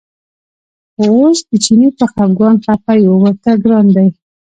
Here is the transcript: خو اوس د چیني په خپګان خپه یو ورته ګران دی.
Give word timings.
خو 0.93 1.03
اوس 1.15 1.39
د 1.49 1.51
چیني 1.63 1.89
په 1.97 2.05
خپګان 2.11 2.55
خپه 2.63 2.93
یو 3.05 3.15
ورته 3.23 3.51
ګران 3.63 3.87
دی. 3.95 4.09